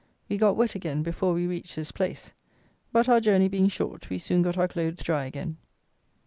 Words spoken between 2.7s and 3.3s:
but, our